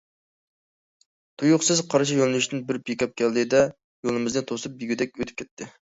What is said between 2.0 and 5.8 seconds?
يۆنىلىشتىن بىر پىكاپ كەلدى- دە، يولىمىزنى توسۇپ دېگۈدەك ئۆتۈپ كەتتى.